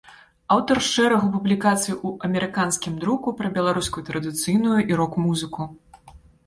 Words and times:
Аўтар 0.53 0.79
шэрагу 0.91 1.27
публікацый 1.35 1.97
у 2.07 2.13
амерыканскім 2.29 2.97
друку 3.05 3.37
пра 3.43 3.55
беларускую 3.59 4.03
традыцыйную 4.13 4.77
і 4.89 5.01
рок-музыку. 5.05 5.73